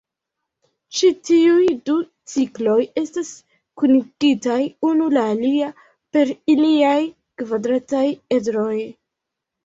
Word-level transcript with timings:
Ĉi 0.99 1.07
tiuj 1.27 1.65
du 1.89 1.97
cikloj 2.31 2.77
estas 3.01 3.27
kunigitaj 3.81 4.57
unu 4.89 5.09
la 5.17 5.25
alia 5.33 5.67
per 6.17 6.31
iliaj 6.55 6.95
kvadrataj 7.43 8.03
edroj. 8.39 8.79